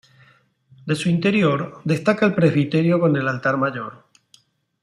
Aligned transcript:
De 0.87 0.95
su 0.95 1.09
interior 1.09 1.79
destaca 1.83 2.25
el 2.25 2.33
presbiterio 2.33 2.99
con 2.99 3.15
el 3.17 3.27
altar 3.27 3.57
mayor. 3.57 4.05